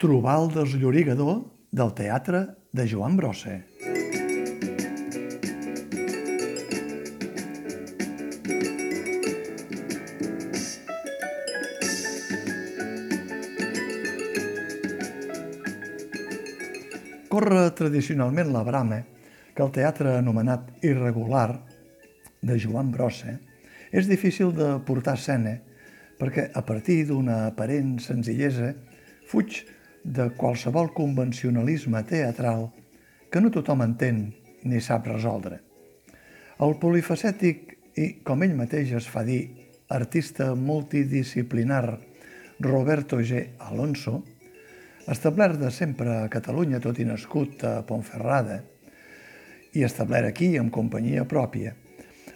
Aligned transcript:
Trobal 0.00 0.48
del 0.48 0.78
Llorigador 0.80 1.42
del 1.70 1.90
Teatre 1.92 2.38
de 2.72 2.84
Joan 2.88 3.18
Brossa. 3.18 3.58
Corre 17.28 17.66
tradicionalment 17.76 18.54
la 18.54 18.62
brama 18.64 19.02
que 19.52 19.60
el 19.60 19.68
teatre 19.74 20.14
anomenat 20.22 20.70
irregular 20.80 21.58
de 22.40 22.56
Joan 22.56 22.88
Brossa 22.94 23.34
és 23.92 24.08
difícil 24.08 24.56
de 24.56 24.70
portar 24.88 25.18
a 25.18 25.20
escena 25.20 25.52
perquè 26.16 26.46
a 26.56 26.64
partir 26.64 27.02
d'una 27.12 27.50
aparent 27.50 27.98
senzillesa 28.00 28.72
fuig 29.28 29.60
de 30.04 30.30
qualsevol 30.36 30.92
convencionalisme 30.96 32.02
teatral 32.08 32.70
que 33.30 33.40
no 33.40 33.52
tothom 33.54 33.84
entén 33.84 34.30
ni 34.64 34.80
sap 34.80 35.06
resoldre. 35.08 35.60
El 36.60 36.76
polifacètic 36.80 37.76
i, 37.96 38.20
com 38.24 38.42
ell 38.44 38.56
mateix 38.56 38.92
es 38.96 39.08
fa 39.08 39.22
dir, 39.24 39.42
artista 39.90 40.54
multidisciplinar 40.54 41.98
Roberto 42.60 43.20
G. 43.24 43.56
Alonso, 43.58 44.20
establert 45.08 45.58
de 45.58 45.70
sempre 45.72 46.12
a 46.20 46.28
Catalunya, 46.28 46.80
tot 46.80 47.00
i 47.00 47.06
nascut 47.08 47.64
a 47.64 47.80
Pontferrada, 47.88 48.60
i 49.74 49.84
establert 49.86 50.28
aquí 50.28 50.52
amb 50.58 50.72
companyia 50.74 51.24
pròpia, 51.28 51.74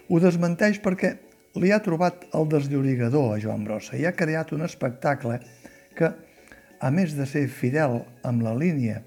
ho 0.08 0.20
desmenteix 0.22 0.80
perquè 0.82 1.14
li 1.60 1.70
ha 1.72 1.82
trobat 1.82 2.26
el 2.34 2.48
desllorigador 2.50 3.34
a 3.34 3.40
Joan 3.42 3.64
Brossa 3.66 3.96
i 3.98 4.06
ha 4.06 4.14
creat 4.16 4.52
un 4.54 4.64
espectacle 4.66 5.38
que, 5.94 6.10
a 6.84 6.90
més 6.92 7.14
de 7.16 7.24
ser 7.24 7.46
fidel 7.48 8.02
amb 8.28 8.44
la 8.44 8.52
línia 8.60 9.00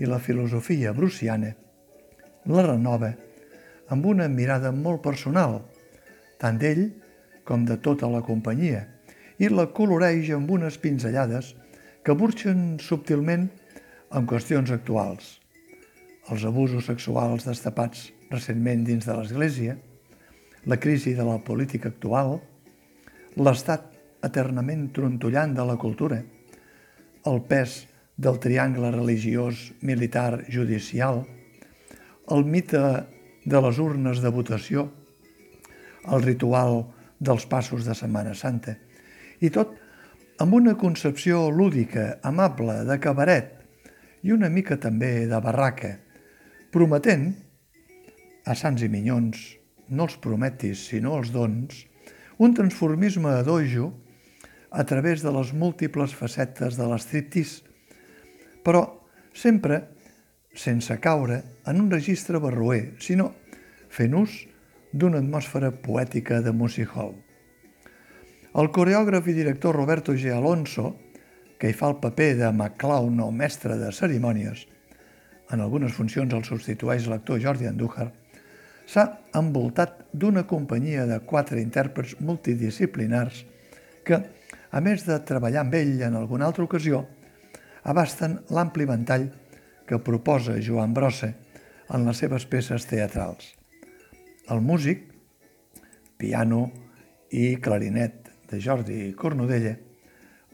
i 0.00 0.08
la 0.08 0.20
filosofia 0.22 0.94
bruciana, 0.96 1.50
la 2.48 2.62
renova 2.64 3.10
amb 3.92 4.06
una 4.08 4.28
mirada 4.32 4.70
molt 4.72 5.02
personal, 5.04 5.58
tant 6.40 6.56
d'ell 6.60 6.86
com 7.44 7.66
de 7.68 7.76
tota 7.84 8.08
la 8.08 8.22
companyia, 8.24 8.86
i 9.36 9.50
la 9.52 9.66
coloreix 9.76 10.30
amb 10.36 10.50
unes 10.56 10.78
pinzellades 10.80 11.52
que 12.04 12.16
burxen 12.16 12.78
subtilment 12.80 13.48
amb 14.08 14.28
qüestions 14.30 14.72
actuals. 14.72 15.36
Els 16.32 16.48
abusos 16.48 16.88
sexuals 16.88 17.44
destapats 17.48 18.08
recentment 18.32 18.88
dins 18.88 19.04
de 19.04 19.18
l'Església, 19.18 19.76
la 20.64 20.80
crisi 20.80 21.12
de 21.16 21.28
la 21.28 21.38
política 21.44 21.92
actual, 21.92 22.38
l'estat 23.36 23.92
eternament 24.24 24.88
trontollant 24.96 25.52
de 25.56 25.64
la 25.68 25.76
cultura, 25.80 26.22
el 27.26 27.42
pes 27.48 27.86
del 28.18 28.38
triangle 28.42 28.90
religiós, 28.92 29.72
militar, 29.80 30.44
judicial, 30.50 31.24
el 32.28 32.44
mite 32.44 32.80
de 33.48 33.60
les 33.64 33.78
urnes 33.78 34.20
de 34.20 34.32
votació, 34.34 34.88
el 36.08 36.22
ritual 36.24 36.82
dels 37.18 37.46
passos 37.46 37.86
de 37.86 37.94
Setmana 37.96 38.34
Santa, 38.34 38.76
i 39.40 39.50
tot 39.54 39.74
amb 40.42 40.54
una 40.54 40.76
concepció 40.78 41.48
lúdica, 41.50 42.18
amable, 42.22 42.82
de 42.86 42.98
cabaret 43.02 43.54
i 44.22 44.34
una 44.34 44.50
mica 44.50 44.78
també 44.78 45.26
de 45.30 45.40
barraca, 45.42 45.94
prometent 46.74 47.30
a 48.46 48.54
Sants 48.58 48.82
i 48.82 48.90
Minyons, 48.90 49.38
no 49.88 50.06
els 50.08 50.18
prometis, 50.22 50.84
sinó 50.90 51.16
els 51.18 51.32
dons, 51.32 51.86
un 52.38 52.54
transformisme 52.54 53.32
dojo 53.46 53.92
a 54.70 54.84
través 54.84 55.22
de 55.22 55.32
les 55.32 55.52
múltiples 55.52 56.14
facetes 56.14 56.76
de 56.76 56.86
l'estriptis, 56.88 57.62
però 58.64 58.84
sempre 59.32 59.80
sense 60.52 60.98
caure 61.00 61.42
en 61.66 61.80
un 61.80 61.90
registre 61.90 62.40
barroer, 62.42 62.94
sinó 63.00 63.32
fent 63.88 64.16
ús 64.18 64.44
d'una 64.92 65.22
atmosfera 65.22 65.70
poètica 65.72 66.40
de 66.44 66.52
music 66.52 66.92
hall. 66.96 67.14
El 68.58 68.70
coreògraf 68.74 69.28
i 69.28 69.36
director 69.36 69.76
Roberto 69.76 70.14
G. 70.16 70.32
Alonso, 70.34 70.96
que 71.58 71.70
hi 71.70 71.76
fa 71.76 71.90
el 71.92 71.98
paper 72.02 72.32
de 72.38 72.48
McClown 72.50 73.20
o 73.20 73.30
mestre 73.30 73.76
de 73.78 73.92
cerimònies, 73.92 74.66
en 75.52 75.60
algunes 75.64 75.94
funcions 75.96 76.34
el 76.34 76.44
substitueix 76.44 77.06
l'actor 77.08 77.40
Jordi 77.40 77.68
Andújar, 77.68 78.10
s'ha 78.88 79.04
envoltat 79.36 80.06
d'una 80.12 80.46
companyia 80.48 81.04
de 81.06 81.20
quatre 81.20 81.60
intèrprets 81.60 82.16
multidisciplinars 82.24 83.44
que, 84.04 84.22
a 84.70 84.80
més 84.84 85.04
de 85.06 85.16
treballar 85.24 85.64
amb 85.64 85.76
ell 85.78 86.02
en 86.06 86.16
alguna 86.18 86.48
altra 86.48 86.64
ocasió, 86.64 87.04
abasten 87.88 88.38
l'ampli 88.52 88.86
ventall 88.88 89.28
que 89.88 90.00
proposa 90.04 90.58
Joan 90.60 90.92
Brossa 90.94 91.32
en 91.94 92.04
les 92.04 92.20
seves 92.20 92.44
peces 92.46 92.84
teatrals. 92.88 93.54
El 94.48 94.60
músic, 94.60 95.06
piano 96.20 96.66
i 97.32 97.56
clarinet 97.62 98.28
de 98.50 98.60
Jordi 98.60 99.12
Cornudella, 99.16 99.76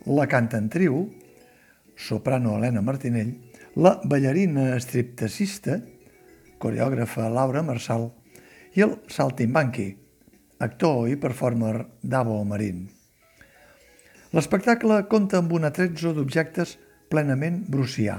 la 0.07 0.27
canta 0.31 0.59
en 0.59 0.69
triu, 0.71 1.05
soprano 1.97 2.57
Helena 2.59 2.83
Martinell, 2.83 3.35
la 3.75 3.97
ballarina 4.05 4.75
estriptecista, 4.77 5.81
coreògrafa 6.63 7.29
Laura 7.31 7.63
Marçal 7.67 8.11
i 8.75 8.85
el 8.87 8.99
saltimbanqui, 9.11 9.89
actor 10.63 11.09
i 11.11 11.19
performer 11.21 11.81
Davo 12.03 12.43
Marín. 12.47 12.94
L'espectacle 14.35 14.97
compta 15.07 15.39
amb 15.39 15.53
un 15.55 15.63
atrezzo 15.69 16.11
d'objectes 16.11 16.73
plenament 17.13 17.61
brucià 17.71 18.17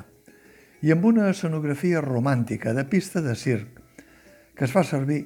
i 0.87 0.91
amb 0.93 1.03
una 1.09 1.25
escenografia 1.27 1.99
romàntica 2.05 2.71
de 2.77 2.85
pista 2.87 3.19
de 3.25 3.33
circ 3.35 3.81
que 4.55 4.63
es 4.63 4.71
fa 4.71 4.85
servir 4.87 5.17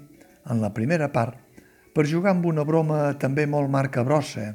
en 0.50 0.64
la 0.64 0.72
primera 0.74 1.12
part 1.14 1.60
per 1.94 2.08
jugar 2.10 2.32
amb 2.34 2.48
una 2.50 2.66
broma 2.66 3.04
també 3.22 3.46
molt 3.46 3.70
marca 3.70 4.02
brossa, 4.08 4.48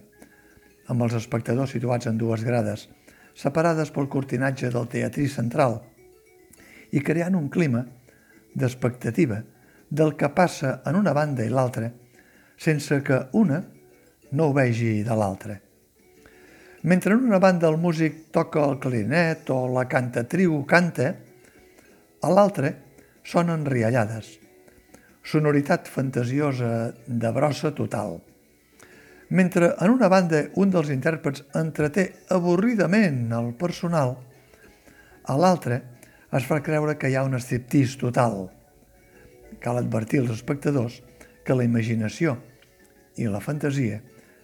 amb 0.91 1.05
els 1.07 1.15
espectadors 1.21 1.71
situats 1.77 2.11
en 2.11 2.19
dues 2.19 2.43
grades, 2.43 2.89
separades 3.39 3.93
pel 3.95 4.11
cortinatge 4.11 4.73
del 4.75 4.89
teatrí 4.91 5.29
central, 5.31 5.77
i 6.91 6.99
creant 6.99 7.37
un 7.39 7.47
clima 7.47 7.85
d'expectativa 8.55 9.39
del 9.87 10.17
que 10.19 10.33
passa 10.35 10.81
en 10.83 10.99
una 10.99 11.15
banda 11.15 11.47
i 11.47 11.55
l'altra, 11.55 11.93
sense 12.59 13.05
que 13.07 13.21
una 13.39 13.61
no 14.33 14.49
ho 14.49 14.57
vegi 14.57 15.05
de 15.07 15.21
l'altra. 15.21 15.61
Mentre 16.85 17.15
en 17.15 17.25
una 17.25 17.41
banda 17.41 17.69
el 17.73 17.79
músic 17.81 18.31
toca 18.31 18.63
el 18.69 18.79
clarinet 18.79 19.49
o 19.51 19.65
la 19.73 19.87
cantatriu 19.89 20.59
canta, 20.69 21.15
a 22.21 22.33
l'altra 22.33 22.71
sonen 23.25 23.65
riallades. 23.65 24.35
Sonoritat 25.25 25.89
fantasiosa 25.89 26.93
de 27.07 27.31
brossa 27.33 27.73
total. 27.75 28.19
Mentre 29.33 29.73
en 29.81 29.95
una 29.97 30.11
banda 30.13 30.45
un 30.61 30.71
dels 30.71 30.93
intèrprets 30.93 31.47
entreté 31.57 32.11
avorridament 32.37 33.33
el 33.33 33.55
personal, 33.57 34.19
a 35.25 35.39
l'altre 35.41 35.81
es 36.37 36.45
fa 36.45 36.61
creure 36.61 36.99
que 37.01 37.09
hi 37.09 37.17
ha 37.17 37.25
un 37.25 37.41
striptease 37.41 37.97
total– 37.99 38.45
cal 39.65 39.79
advertir 39.79 40.21
als 40.21 40.35
espectadors 40.37 41.01
que 41.45 41.57
la 41.57 41.65
imaginació 41.65 42.37
i 43.21 43.29
la 43.31 43.41
fantasia 43.41 44.01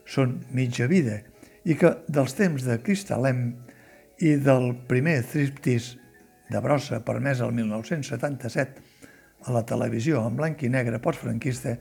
són 0.09 0.39
mitja 0.57 0.89
vida 0.91 1.21
i 1.65 1.76
que 1.76 1.93
dels 2.09 2.34
temps 2.37 2.65
de 2.65 2.78
Cristalem 2.84 3.50
i 4.21 4.37
del 4.41 4.72
primer 4.88 5.21
striptease 5.25 5.98
de 6.51 6.60
brossa 6.60 7.01
permès 7.07 7.41
el 7.45 7.53
1977 7.57 8.83
a 9.47 9.54
la 9.54 9.62
televisió 9.66 10.24
en 10.27 10.36
blanc 10.36 10.62
i 10.62 10.72
negre 10.72 11.01
postfranquista 11.03 11.77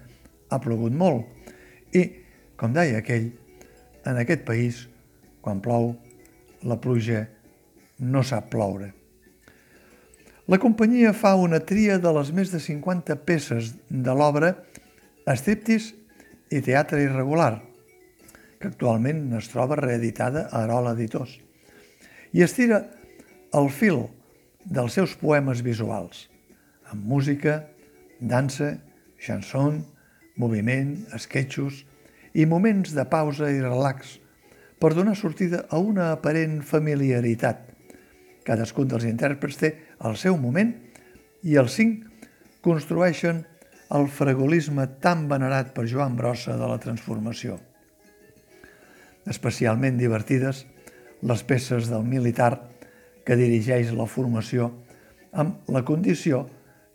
ha 0.49 0.59
plogut 0.61 0.95
molt 0.95 1.95
i, 1.95 2.05
com 2.59 2.73
deia 2.75 2.99
aquell, 3.01 3.31
en 4.05 4.19
aquest 4.21 4.45
país, 4.47 4.85
quan 5.41 5.61
plou, 5.63 5.93
la 6.63 6.77
pluja 6.81 7.25
no 7.99 8.23
sap 8.23 8.49
ploure. 8.53 8.93
La 10.49 10.57
companyia 10.57 11.13
fa 11.13 11.35
una 11.37 11.59
tria 11.61 11.99
de 12.01 12.11
les 12.15 12.31
més 12.33 12.51
de 12.51 12.59
50 12.61 13.19
peces 13.27 13.73
de 13.89 14.15
l'obra 14.17 14.55
Estriptis 15.29 15.91
i 16.49 16.61
Teatre 16.65 17.03
Irregular, 17.03 17.59
que 18.59 18.69
actualment 18.71 19.33
es 19.39 19.49
troba 19.51 19.77
reeditada 19.79 20.47
a 20.49 20.63
Arola 20.65 20.93
Editors, 20.97 21.37
i 22.35 22.43
estira 22.45 22.83
el 23.55 23.69
fil 23.73 24.03
dels 24.65 24.99
seus 24.99 25.15
poemes 25.17 25.63
visuals, 25.65 26.27
amb 26.91 27.05
música, 27.07 27.63
dansa, 28.19 28.75
chanson, 29.19 29.81
moviment, 30.37 30.97
esquetxos 31.15 31.83
i 32.33 32.45
moments 32.45 32.93
de 32.95 33.07
pausa 33.09 33.49
i 33.51 33.63
relax 33.63 34.17
per 34.79 34.93
donar 34.95 35.15
sortida 35.17 35.65
a 35.69 35.79
una 35.81 36.11
aparent 36.13 36.61
familiaritat 36.63 37.69
Cadascun 38.49 38.87
dels 38.89 39.05
intèrprets 39.05 39.59
té 39.61 39.69
el 40.07 40.15
seu 40.17 40.37
moment 40.41 40.71
i 41.45 41.57
els 41.61 41.75
cinc 41.77 42.29
construeixen 42.65 43.43
el 43.93 44.07
fragolisme 44.13 44.87
tan 45.03 45.27
venerat 45.29 45.69
per 45.75 45.85
Joan 45.89 46.15
Brossa 46.17 46.55
de 46.57 46.69
la 46.69 46.79
transformació. 46.81 47.57
Especialment 49.29 49.99
divertides 49.99 50.65
les 51.21 51.43
peces 51.43 51.89
del 51.91 52.05
militar 52.07 52.53
que 53.25 53.37
dirigeix 53.37 53.91
la 53.93 54.07
formació 54.09 54.71
amb 55.37 55.69
la 55.69 55.83
condició 55.85 56.45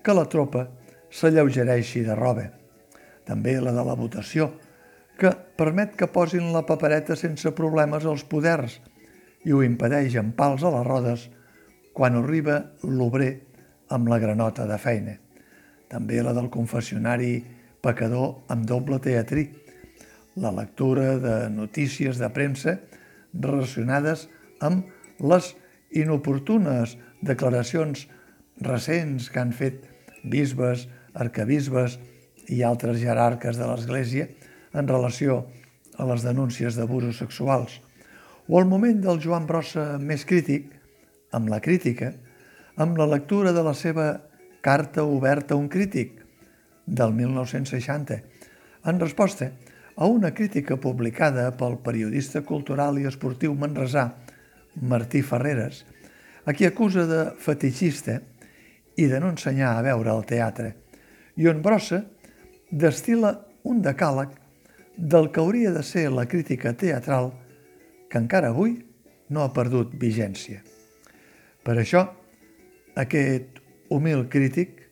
que 0.02 0.14
la 0.16 0.26
tropa 0.30 0.66
s'alleugereixi 1.14 2.02
de 2.04 2.16
roba. 2.18 2.48
També 3.24 3.54
la 3.60 3.72
de 3.72 3.84
la 3.86 3.94
votació, 3.96 4.50
que 5.16 5.30
permet 5.56 5.94
que 5.96 6.10
posin 6.10 6.50
la 6.52 6.64
papereta 6.66 7.14
sense 7.16 7.52
problemes 7.54 8.04
als 8.04 8.24
poders 8.26 8.80
i 9.46 9.54
ho 9.54 9.62
impedeix 9.62 10.16
amb 10.18 10.34
pals 10.36 10.64
a 10.64 10.72
les 10.74 10.86
rodes 10.86 11.28
quan 11.94 12.18
arriba 12.18 12.58
l'obrer 12.82 13.30
amb 13.94 14.10
la 14.10 14.18
granota 14.18 14.66
de 14.66 14.78
feina. 14.82 15.14
També 15.88 16.18
la 16.24 16.34
del 16.34 16.50
confessionari 16.50 17.36
pecador 17.84 18.50
amb 18.50 18.66
doble 18.66 18.98
teatrí, 18.98 19.46
la 20.36 20.50
lectura 20.52 21.18
de 21.18 21.50
notícies 21.50 22.18
de 22.18 22.28
premsa 22.34 22.78
relacionades 23.32 24.28
amb 24.60 24.88
les 25.22 25.52
inoportunes 25.94 26.96
declaracions 27.22 28.06
recents 28.60 29.30
que 29.30 29.40
han 29.40 29.52
fet 29.54 29.86
bisbes, 30.24 30.88
arcabisbes 31.14 31.98
i 32.50 32.62
altres 32.66 32.98
jerarques 33.00 33.58
de 33.58 33.68
l'Església 33.68 34.28
en 34.74 34.90
relació 34.90 35.44
a 35.98 36.06
les 36.08 36.24
denúncies 36.26 36.74
d'abusos 36.74 37.20
sexuals, 37.22 37.78
o 38.48 38.58
el 38.58 38.66
moment 38.66 39.00
del 39.00 39.20
Joan 39.22 39.46
Brossa 39.46 39.94
més 40.02 40.26
crític, 40.26 40.66
amb 41.32 41.48
la 41.48 41.60
crítica, 41.62 42.10
amb 42.76 42.98
la 42.98 43.06
lectura 43.06 43.52
de 43.54 43.62
la 43.62 43.74
seva 43.74 44.08
Carta 44.64 45.04
oberta 45.04 45.54
a 45.54 45.60
un 45.60 45.68
crític 45.68 46.22
del 46.86 47.12
1960, 47.12 48.16
en 48.84 49.00
resposta 49.00 49.50
a 49.50 49.73
una 50.02 50.34
crítica 50.34 50.76
publicada 50.76 51.52
pel 51.54 51.78
periodista 51.78 52.42
cultural 52.42 52.98
i 52.98 53.06
esportiu 53.06 53.54
manresà 53.54 54.08
Martí 54.82 55.22
Ferreres, 55.22 55.84
a 56.44 56.52
qui 56.52 56.66
acusa 56.66 57.06
de 57.06 57.20
fetichista 57.38 58.18
i 58.98 59.06
de 59.06 59.20
no 59.20 59.30
ensenyar 59.30 59.76
a 59.76 59.84
veure 59.86 60.10
el 60.10 60.26
teatre, 60.26 60.74
i 61.38 61.46
on 61.46 61.62
Brossa 61.62 62.02
destila 62.70 63.36
un 63.62 63.80
decàleg 63.82 64.34
del 64.96 65.30
que 65.30 65.40
hauria 65.40 65.70
de 65.70 65.82
ser 65.82 66.10
la 66.10 66.26
crítica 66.26 66.74
teatral 66.74 67.32
que 68.10 68.18
encara 68.18 68.50
avui 68.50 68.76
no 69.30 69.42
ha 69.42 69.54
perdut 69.54 69.94
vigència. 69.98 70.60
Per 71.64 71.78
això, 71.78 72.04
aquest 72.98 73.62
humil 73.94 74.26
crític 74.30 74.84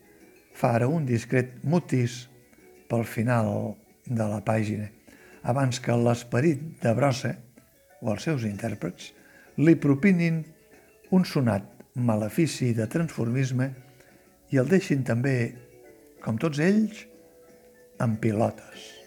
fa 0.54 0.76
ara 0.78 0.88
un 0.88 1.04
discret 1.06 1.58
mutis 1.62 2.26
pel 2.88 3.04
final 3.08 3.74
de 4.06 4.26
la 4.28 4.40
pàgina, 4.44 4.88
abans 5.42 5.80
que 5.82 5.96
l'esperit 5.96 6.62
de 6.82 6.94
brossa 6.94 7.34
o 8.00 8.12
els 8.14 8.26
seus 8.28 8.46
intèrprets 8.48 9.12
li 9.58 9.76
propinin 9.76 10.42
un 11.12 11.26
sonat 11.28 11.68
malefici 11.94 12.72
de 12.74 12.88
transformisme 12.88 13.68
i 14.52 14.60
el 14.60 14.68
deixin 14.68 15.04
també, 15.04 15.36
com 16.24 16.38
tots 16.40 16.60
ells, 16.62 17.06
en 18.02 18.16
pilotes. 18.20 19.01